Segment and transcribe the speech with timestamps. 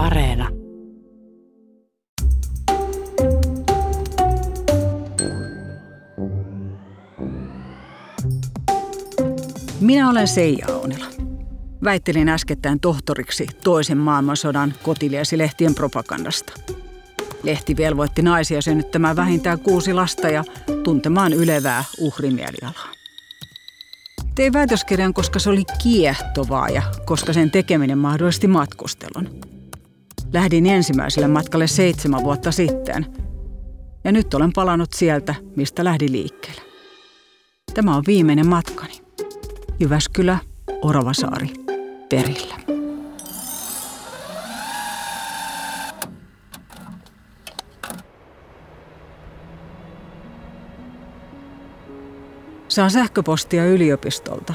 [0.00, 0.48] Areena.
[9.80, 11.04] Minä olen Seija Aunila.
[11.84, 16.52] Väittelin äskettäin tohtoriksi toisen maailmansodan kotiliesilehtien propagandasta.
[17.42, 20.44] Lehti velvoitti naisia synnyttämään vähintään kuusi lasta ja
[20.82, 22.88] tuntemaan ylevää uhrimielialaa.
[24.34, 29.53] Tein väitöskirjan, koska se oli kiehtovaa ja koska sen tekeminen mahdollisti matkustelun.
[30.34, 33.06] Lähdin ensimmäiselle matkalle seitsemän vuotta sitten.
[34.04, 36.60] Ja nyt olen palannut sieltä, mistä lähdin liikkeelle.
[37.74, 39.00] Tämä on viimeinen matkani.
[39.80, 40.38] Jyväskylä,
[40.82, 41.48] Oravasaari,
[42.08, 42.54] perillä.
[52.68, 54.54] Saan sähköpostia yliopistolta.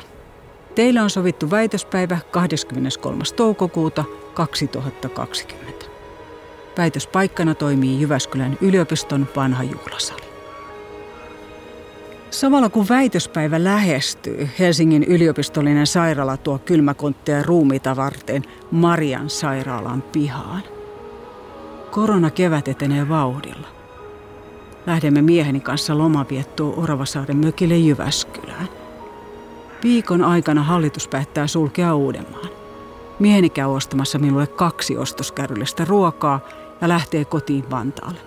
[0.75, 3.23] Teillä on sovittu väitöspäivä 23.
[3.35, 5.85] toukokuuta 2020.
[6.77, 10.29] Väitöspaikkana toimii Jyväskylän yliopiston vanha juhlasali.
[12.31, 20.63] Samalla kun väitöspäivä lähestyy, Helsingin yliopistollinen sairaala tuo kylmäkontteja ruumiita varten Marian sairaalan pihaan.
[21.91, 23.67] Korona kevät etenee vauhdilla.
[24.85, 28.78] Lähdemme mieheni kanssa lomaviettoon Oravasaaren mökille Jyväskylään.
[29.83, 32.49] Viikon aikana hallitus päättää sulkea Uudenmaan.
[33.19, 36.39] Mieheni käy ostamassa minulle kaksi ostoskärryllistä ruokaa
[36.81, 38.19] ja lähtee kotiin Vantaalle.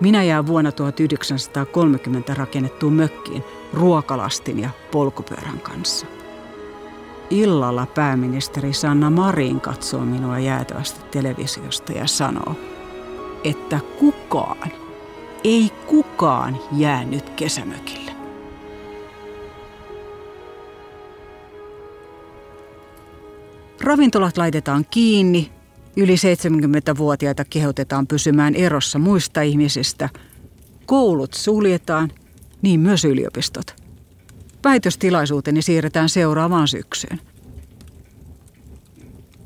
[0.00, 6.06] Minä jään vuonna 1930 rakennettuun mökkiin ruokalastin ja polkupyörän kanssa.
[7.30, 12.54] Illalla pääministeri Sanna Marin katsoo minua jäätävästi televisiosta ja sanoo,
[13.44, 14.72] että kukaan,
[15.44, 18.03] ei kukaan jää nyt kesämökille.
[23.80, 25.50] Ravintolat laitetaan kiinni,
[25.96, 30.08] Yli 70-vuotiaita kehotetaan pysymään erossa muista ihmisistä.
[30.86, 32.10] Koulut suljetaan,
[32.62, 33.76] niin myös yliopistot.
[34.64, 37.20] Väitöstilaisuuteni siirretään seuraavaan syksyyn.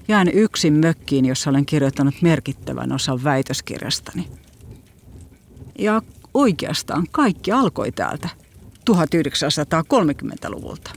[0.09, 4.28] Jään yksin mökkiin, jossa olen kirjoittanut merkittävän osan väitöskirjastani.
[5.78, 6.03] Ja
[6.34, 8.28] oikeastaan kaikki alkoi täältä
[8.91, 10.91] 1930-luvulta.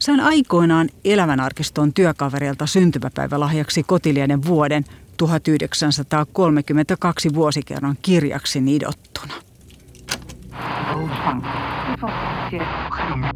[0.00, 4.84] Sain aikoinaan elämänarkiston työkaverilta syntymäpäivälahjaksi kotilienen vuoden
[5.16, 9.34] 1932 vuosikerran kirjaksi nidottuna.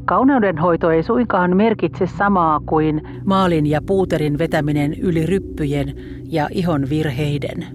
[0.04, 5.94] Kauneudenhoito ei suinkaan merkitse samaa kuin maalin ja puuterin vetäminen yli ryppyjen
[6.24, 7.66] ja ihon virheiden.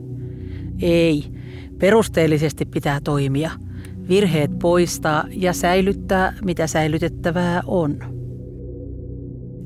[0.82, 1.24] Ei,
[1.80, 3.52] perusteellisesti pitää toimia.
[4.10, 8.19] Virheet poistaa ja säilyttää, mitä säilytettävää on.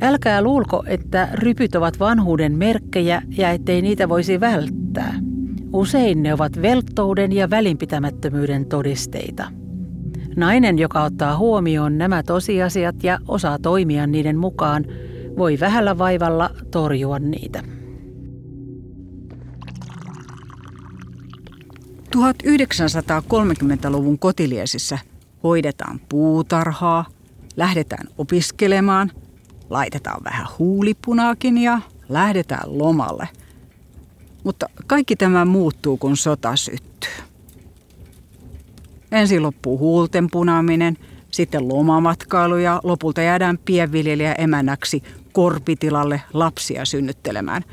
[0.02, 5.20] Älkää luulko, että rypyt ovat vanhuuden merkkejä ja ettei niitä voisi välttää.
[5.74, 9.52] Usein ne ovat velttouden ja välinpitämättömyyden todisteita.
[10.36, 14.86] Nainen, joka ottaa huomioon nämä tosiasiat ja osaa toimia niiden mukaan,
[15.38, 17.64] voi vähällä vaivalla torjua niitä.
[22.16, 25.00] 1930-luvun kotiliesissä
[25.44, 27.06] hoidetaan puutarhaa,
[27.58, 29.12] lähdetään opiskelemaan–
[29.69, 31.79] laitetaan vähän huulipunaakin ja
[32.09, 33.29] lähdetään lomalle.
[34.44, 37.12] Mutta kaikki tämä muuttuu, kun sota syttyy.
[39.12, 40.97] Ensin loppuu huulten punaaminen,
[41.31, 47.63] sitten lomamatkailu ja lopulta jäädään pienviljelijä emännäksi korpitilalle lapsia synnyttelemään.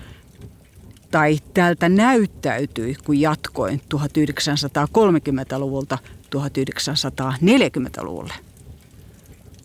[1.11, 5.99] Tai tältä näyttäytyi, kun jatkoin 1930-luvulta
[6.37, 8.50] 1940-luvulle.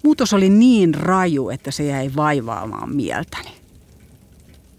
[0.06, 3.52] Muutos oli niin raju, että se jäi vaivaamaan mieltäni.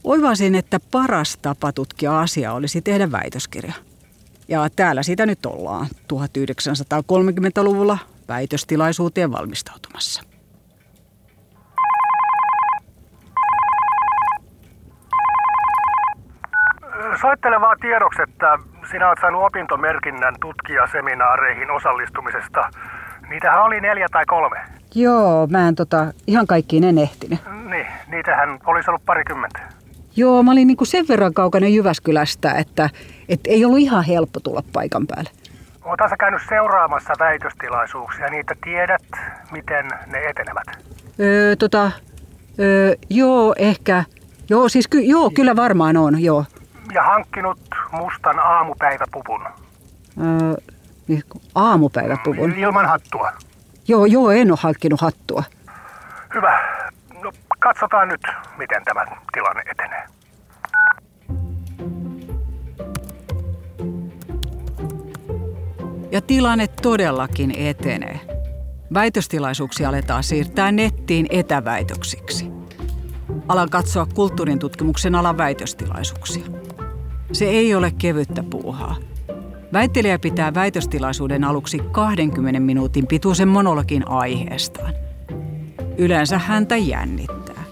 [0.05, 3.73] Oivasin, että paras tapa tutkia asiaa olisi tehdä väitöskirja.
[4.49, 7.99] Ja täällä sitä nyt ollaan 1930-luvulla
[8.29, 10.23] väitöstilaisuuteen valmistautumassa.
[17.21, 18.59] Soittelevaa tiedoksi, että
[18.91, 22.71] sinä olet saanut opintomerkinnän tutkijaseminaareihin osallistumisesta.
[23.29, 24.76] Niitähän oli neljä tai kolme.
[24.97, 27.41] Joo, mä en tota, ihan kaikkiin en ehtinyt.
[27.71, 29.59] Niin, niitähän olisi ollut parikymmentä.
[30.17, 32.91] Joo, mä olin niinku sen verran kaukana Jyväskylästä, että
[33.29, 35.31] et ei ollut ihan helppo tulla paikan päälle.
[35.85, 39.03] Oletko sä käynyt seuraamassa väitöstilaisuuksia, niitä tiedät,
[39.51, 40.67] miten ne etenevät?
[41.21, 41.91] Öö, tota,
[42.59, 44.05] öö, joo, ehkä.
[44.51, 46.45] Joo, siis ky- joo, kyllä varmaan on, joo.
[46.95, 47.59] Ja hankkinut
[47.93, 49.45] mustan aamupäiväpuvun.
[50.21, 50.55] Öö,
[51.09, 51.23] niin,
[51.55, 52.53] aamupäiväpuvun?
[52.53, 53.33] Ilman hattua.
[53.89, 55.43] Joo, joo, en ole hankkinut hattua.
[56.35, 56.83] Hyvä.
[57.23, 58.21] No, katsotaan nyt,
[58.59, 60.05] miten tämä tilanne etenee.
[66.13, 68.21] Ja tilanne todellakin etenee.
[68.95, 72.51] Väitöstilaisuuksia aletaan siirtää nettiin etäväitöksiksi.
[73.49, 76.45] Alan katsoa kulttuurin tutkimuksen alan väitöstilaisuuksia.
[77.33, 78.97] Se ei ole kevyttä puuhaa.
[79.73, 84.93] Väittelijä pitää väitöstilaisuuden aluksi 20 minuutin pituisen monologin aiheestaan.
[85.99, 87.65] Yleensä häntä jännittää.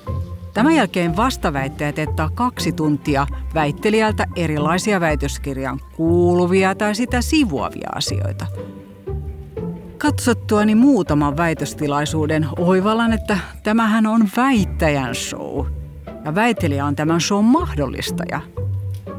[0.54, 8.46] Tämän jälkeen vastaväittäjä teettää kaksi tuntia väittelijältä erilaisia väitöskirjan kuuluvia tai sitä sivuavia asioita.
[9.98, 15.66] Katsottuani muutaman väitöstilaisuuden oivallan, että tämähän on väittäjän show.
[16.24, 18.40] Ja väittelijä on tämän show mahdollistaja.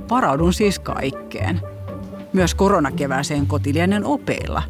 [0.09, 1.74] Varaudun siis kaikkeen.
[2.35, 4.63] Myös koronakevääseen kotilienen opeilla.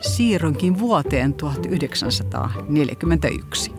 [0.00, 3.72] Siirronkin vuoteen 1941.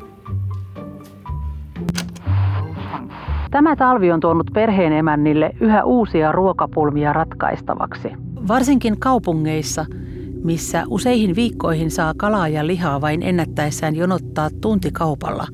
[3.52, 8.10] Tämä talvi on tuonut perheen emännille yhä uusia ruokapulmia ratkaistavaksi.
[8.48, 9.86] Varsinkin kaupungeissa,
[10.44, 15.48] missä useihin viikkoihin saa kalaa ja lihaa vain ennättäessään jonottaa tuntikaupalla,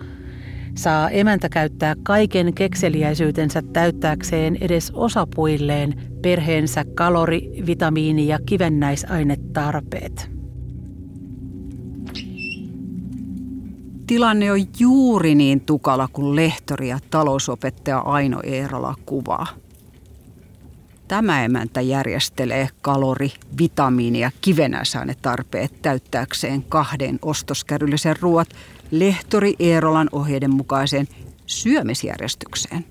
[0.76, 10.32] saa emäntä käyttää kaiken kekseliäisyytensä täyttääkseen edes osapuilleen perheensä kalori-, vitamiini- ja kivennäisainetarpeet.
[14.08, 19.48] Tilanne on juuri niin tukala kuin lehtori ja talousopettaja Aino Eerola kuvaa.
[21.10, 28.50] Tämä emäntä järjestelee kalori, vitamiini- ja kivenäisainetarpeet täyttääkseen kahden ostoskärryllisen ruoat
[28.92, 31.08] lehtori Eerolan ohjeiden mukaiseen
[31.46, 32.86] syömisjärjestykseen.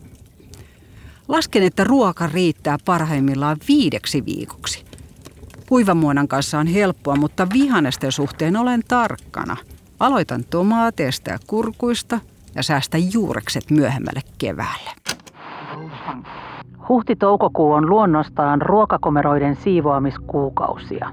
[1.29, 4.85] Lasken, että ruoka riittää parhaimmillaan viideksi viikoksi.
[5.69, 9.56] Kuivamuonan kanssa on helppoa, mutta vihannesten suhteen olen tarkkana–
[10.00, 12.21] Aloitan tomaateista ja kurkuista
[12.55, 14.91] ja säästän juurekset myöhemmälle keväälle.
[16.88, 21.11] Huhti-toukokuu on luonnostaan ruokakomeroiden siivoamiskuukausia.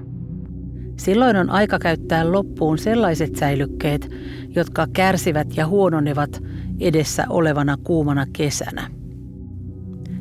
[0.96, 4.10] Silloin on aika käyttää loppuun sellaiset säilykkeet,
[4.48, 6.42] jotka kärsivät ja huononevat
[6.80, 8.90] edessä olevana kuumana kesänä.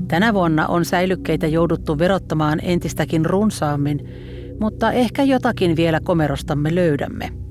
[0.08, 4.10] Tänä vuonna on säilykkeitä jouduttu verottamaan entistäkin runsaammin,
[4.60, 7.30] mutta ehkä jotakin vielä komerostamme löydämme–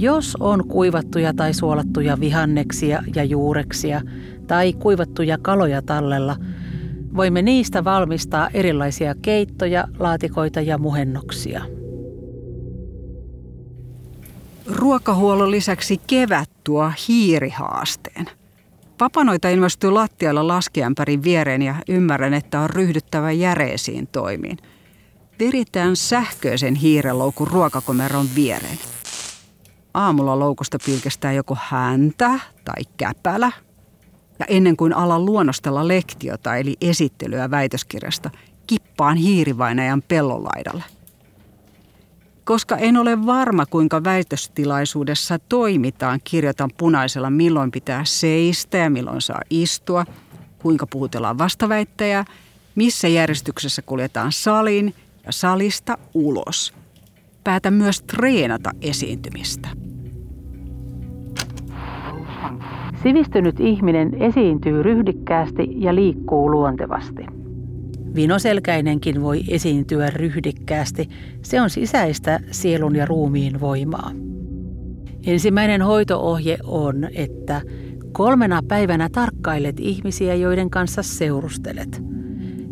[0.00, 4.00] jos on kuivattuja tai suolattuja vihanneksia ja juureksia
[4.46, 6.36] tai kuivattuja kaloja tallella,
[7.16, 11.64] voimme niistä valmistaa erilaisia keittoja, laatikoita ja muhennoksia.
[14.66, 18.26] Ruokahuollon lisäksi kevät tuo hiirihaasteen.
[18.98, 24.58] Papanoita ilmestyy lattialla laskiämpärin viereen ja ymmärrän, että on ryhdyttävä järeisiin toimiin.
[25.38, 28.78] Viritään sähköisen hiireloukun ruokakomeron viereen
[29.98, 33.52] aamulla loukusta pilkestää joko häntä tai käpälä.
[34.38, 38.30] Ja ennen kuin alan luonnostella lektiota eli esittelyä väitöskirjasta,
[38.66, 40.84] kippaan hiirivainajan pellolaidalle.
[42.44, 49.40] Koska en ole varma, kuinka väitöstilaisuudessa toimitaan, kirjoitan punaisella, milloin pitää seistä ja milloin saa
[49.50, 50.06] istua,
[50.58, 52.24] kuinka puhutellaan vastaväittäjää,
[52.74, 54.94] missä järjestyksessä kuljetaan saliin
[55.26, 56.74] ja salista ulos.
[57.44, 59.68] Päätän myös treenata esiintymistä.
[63.02, 67.26] Sivistynyt ihminen esiintyy ryhdikkäästi ja liikkuu luontevasti.
[68.14, 71.08] Vinoselkäinenkin voi esiintyä ryhdikkäästi.
[71.42, 74.10] Se on sisäistä sielun ja ruumiin voimaa.
[75.26, 77.60] Ensimmäinen hoitoohje on, että
[78.12, 82.02] kolmena päivänä tarkkailet ihmisiä, joiden kanssa seurustelet.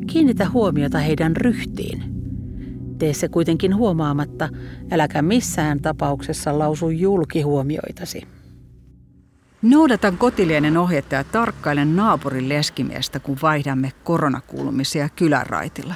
[0.07, 2.03] Kiinnitä huomiota heidän ryhtiin.
[2.99, 4.49] Tee se kuitenkin huomaamatta,
[4.91, 8.36] äläkä missään tapauksessa lausu julkihuomioitasi.
[9.71, 15.95] Noudatan kotilienen ohjetta ja tarkkailen naapurin leskimiestä, kun vaihdamme koronakulmisia kyläraitilla.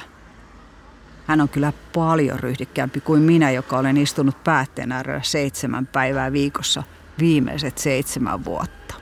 [1.27, 6.83] Hän on kyllä paljon ryhdikkäämpi kuin minä, joka olen istunut päätteen äärellä seitsemän päivää viikossa
[7.19, 8.95] viimeiset seitsemän vuotta.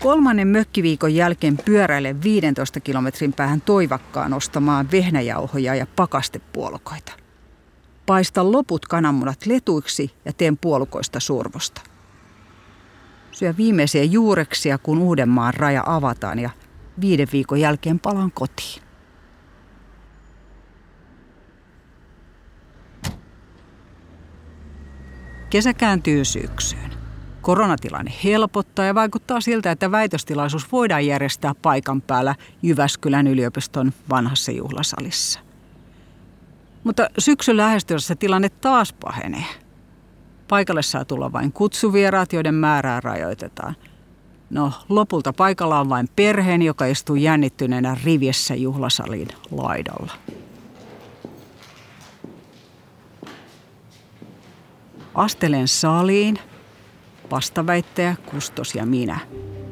[0.00, 7.12] Kolmannen mökkiviikon jälkeen pyöräilen 15 kilometrin päähän toivakkaan ostamaan vehnäjauhoja ja pakastepuolukoita.
[8.06, 11.91] Paistan loput kananmunat letuiksi ja teen puolukoista survosta
[13.42, 16.50] syö viimeisiä juureksia, kun Uudenmaan raja avataan ja
[17.00, 18.82] viiden viikon jälkeen palaan kotiin.
[25.50, 26.92] Kesä kääntyy syksyyn.
[27.40, 35.40] Koronatilanne helpottaa ja vaikuttaa siltä, että väitöstilaisuus voidaan järjestää paikan päällä Jyväskylän yliopiston vanhassa juhlasalissa.
[36.84, 39.44] Mutta syksyn lähestyessä tilanne taas pahenee.
[40.52, 43.76] Paikalle saa tulla vain kutsuvieraat, joiden määrää rajoitetaan.
[44.50, 50.12] No, lopulta paikalla on vain perheen, joka istuu jännittyneenä riviessä juhlasalin laidalla.
[55.14, 56.38] Astelen saliin,
[57.30, 59.18] vastaväittäjä, kustos ja minä.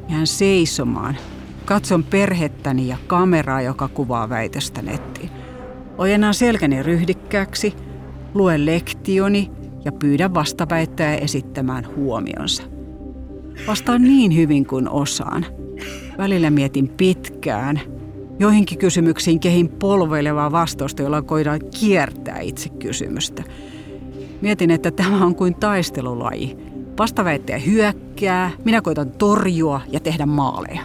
[0.08, 1.16] Jään seisomaan.
[1.64, 5.30] Katson perhettäni ja kameraa, joka kuvaa väitöstä nettiin.
[5.98, 7.74] Ojennan selkäni ryhdikkääksi,
[8.34, 12.62] luen lektioni ja pyydän vastaväittäjää esittämään huomionsa.
[13.66, 15.46] Vastaan niin hyvin kuin osaan.
[16.18, 17.80] Välillä mietin pitkään.
[18.38, 23.42] Joihinkin kysymyksiin kehin polveilevaa vastausta, jolla koidaan kiertää itse kysymystä.
[24.40, 26.56] Mietin, että tämä on kuin taistelulaji.
[26.98, 30.80] Vastaväittäjä hyökkää, minä koitan torjua ja tehdä maaleja.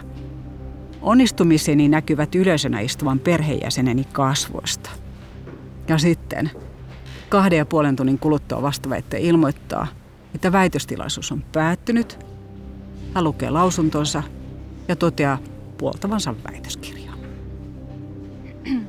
[1.02, 4.90] Onnistumiseni näkyvät yleisönä istuvan perheenjäseneni kasvoista.
[5.88, 6.50] Ja sitten
[7.28, 9.86] kahden ja puolen tunnin kuluttua vastaväittäjä ilmoittaa,
[10.34, 12.18] että väitöstilaisuus on päättynyt.
[13.14, 14.22] Hän lukee lausuntonsa
[14.88, 15.38] ja toteaa
[15.78, 17.14] puoltavansa väitöskirjaa.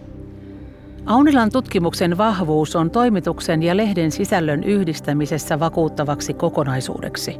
[1.05, 7.37] Aunilan tutkimuksen vahvuus on toimituksen ja lehden sisällön yhdistämisessä vakuuttavaksi kokonaisuudeksi.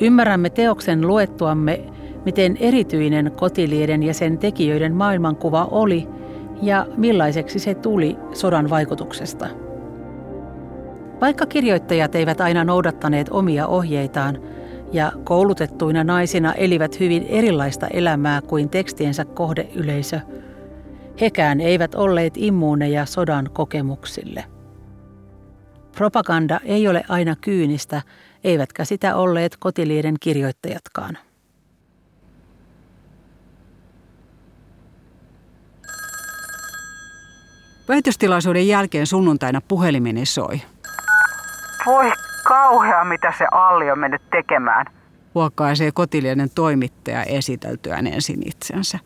[0.00, 1.84] Ymmärrämme teoksen luettuamme,
[2.24, 6.08] miten erityinen kotilieden ja sen tekijöiden maailmankuva oli
[6.62, 9.48] ja millaiseksi se tuli sodan vaikutuksesta.
[11.20, 14.42] Vaikka kirjoittajat eivät aina noudattaneet omia ohjeitaan
[14.92, 20.20] ja koulutettuina naisina elivät hyvin erilaista elämää kuin tekstiensä kohdeyleisö–
[21.20, 24.44] Hekään eivät olleet immuuneja sodan kokemuksille.
[25.96, 28.02] Propaganda ei ole aina kyynistä,
[28.44, 31.18] eivätkä sitä olleet kotilieden kirjoittajatkaan.
[37.88, 40.62] Väitöstilaisuuden jälkeen sunnuntaina puhelimeni soi.
[41.86, 42.12] Voi
[42.44, 44.86] kauhea, mitä se Alli on mennyt tekemään.
[45.34, 48.98] Huokaisee kotilieden toimittaja esiteltyään ensin itsensä.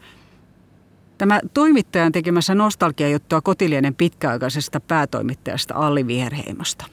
[1.18, 6.84] Tämä toimittajan tekemässä nostalgiajuttua kotilienen pitkäaikaisesta päätoimittajasta Alli Viherheimosta.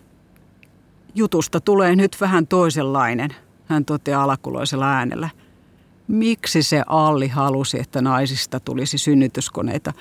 [1.16, 5.30] Jutusta tulee nyt vähän toisenlainen, hän toteaa alakuloisella äänellä.
[6.08, 9.94] Miksi se Alli halusi, että naisista tulisi synnytyskoneita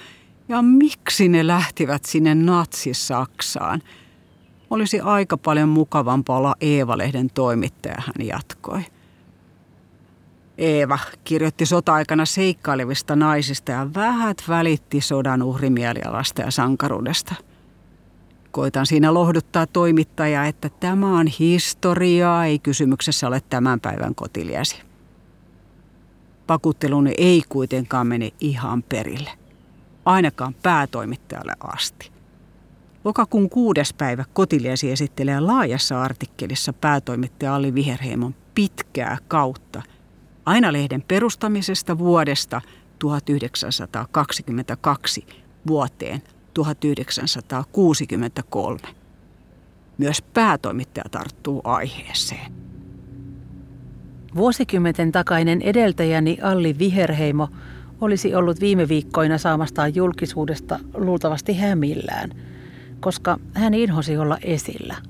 [0.48, 3.82] ja miksi ne lähtivät sinne natsi-Saksaan?
[4.70, 8.82] Olisi aika paljon mukavampaa olla Eeva-lehden toimittaja, hän jatkoi.
[10.58, 17.34] Eeva kirjoitti sota-aikana seikkailevista naisista ja vähät välitti sodan uhrimielialasta ja sankaruudesta.
[18.50, 24.82] Koitan siinä lohduttaa toimittajaa, että tämä on historiaa, ei kysymyksessä ole tämän päivän kotiliesi.
[26.46, 29.30] Pakutteluni ei kuitenkaan mene ihan perille,
[30.06, 32.10] ainakaan päätoimittajalle asti.
[33.04, 39.82] Lokakuun kuudes päivä kotiliesi esittelee laajassa artikkelissa päätoimittaja Ali Viherheimon pitkää kautta–
[40.46, 42.60] aina lehden perustamisesta vuodesta
[42.98, 45.26] 1922
[45.66, 46.22] vuoteen
[46.54, 48.78] 1963.
[49.98, 52.52] Myös päätoimittaja tarttuu aiheeseen.
[54.34, 57.48] Vuosikymmenten takainen edeltäjäni Alli Viherheimo
[58.00, 62.30] olisi ollut viime viikkoina saamastaan julkisuudesta luultavasti hämillään,
[63.00, 64.94] koska hän inhosi olla esillä–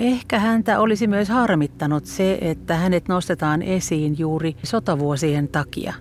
[0.00, 5.94] Ehkä häntä olisi myös harmittanut se, että hänet nostetaan esiin juuri sotavuosien takia.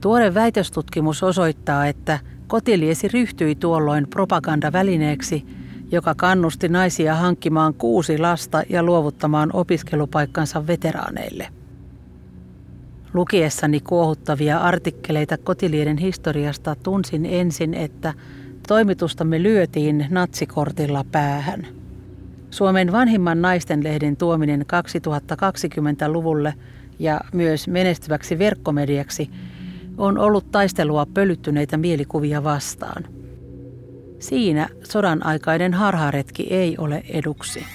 [0.00, 5.46] Tuore väitöstutkimus osoittaa, että kotiliesi ryhtyi tuolloin propagandavälineeksi,
[5.92, 11.48] joka kannusti naisia hankkimaan kuusi lasta ja luovuttamaan opiskelupaikkansa veteraaneille.
[13.14, 18.14] Lukiessani kuohuttavia artikkeleita kotilieden historiasta tunsin ensin, että
[18.68, 21.66] toimitustamme lyötiin natsikortilla päähän–
[22.50, 26.54] Suomen vanhimman naistenlehden tuominen 2020-luvulle
[26.98, 29.30] ja myös menestyväksi verkkomediaksi
[29.98, 33.04] on ollut taistelua pölyttyneitä mielikuvia vastaan.
[34.18, 37.66] Siinä sodan aikainen harharetki ei ole eduksi.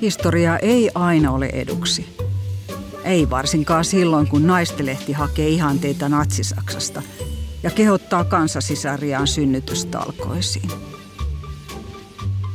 [0.00, 2.23] Historia ei aina ole eduksi.
[3.04, 7.02] Ei varsinkaan silloin, kun naistelehti hakee ihanteita natsisaksasta
[7.62, 10.70] ja kehottaa kansasisariaan synnytystalkoisiin.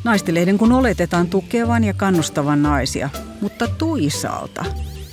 [0.04, 3.10] Naistilehden kun oletetaan tukevan ja kannustavan naisia,
[3.42, 4.66] mutta toisaalta,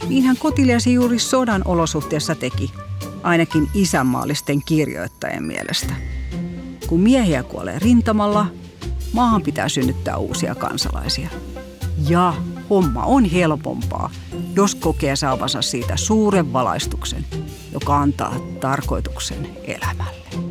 [0.09, 2.73] niinhän kotiliasi juuri sodan olosuhteessa teki,
[3.23, 5.95] ainakin isänmaallisten kirjoittajien mielestä.
[6.87, 8.47] Kun miehiä kuolee rintamalla,
[9.13, 11.29] maahan pitää synnyttää uusia kansalaisia.
[12.09, 12.35] Ja
[12.71, 14.11] homma on helpompaa,
[14.57, 17.27] jos kokee saavansa siitä suuren valaistuksen,
[17.73, 20.46] joka antaa tarkoituksen elämälle.